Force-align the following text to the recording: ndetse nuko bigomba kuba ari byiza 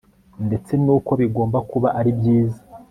ndetse 0.47 0.71
nuko 0.83 1.11
bigomba 1.21 1.57
kuba 1.69 1.87
ari 1.99 2.11
byiza 2.17 2.59